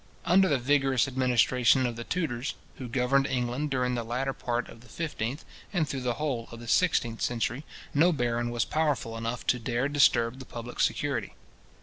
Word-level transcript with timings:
Under 0.25 0.47
the 0.49 0.57
vigorous 0.57 1.07
administration 1.07 1.85
of 1.85 1.95
the 1.95 2.03
Tudors, 2.03 2.55
who 2.77 2.87
governed 2.87 3.27
England 3.27 3.69
during 3.69 3.93
the 3.93 4.03
latter 4.03 4.33
part 4.33 4.67
of 4.67 4.81
the 4.81 4.89
fifteenth, 4.89 5.45
and 5.71 5.87
through 5.87 6.01
the 6.01 6.15
whole 6.15 6.49
of 6.51 6.59
the 6.59 6.67
sixteenth 6.67 7.21
century, 7.21 7.63
no 7.93 8.11
baron 8.11 8.49
was 8.49 8.65
powerful 8.65 9.15
enough 9.15 9.45
to 9.45 9.59
dare 9.59 9.87
to 9.87 9.93
disturb 9.93 10.39
the 10.39 10.45
public 10.45 10.79
security. 10.79 11.35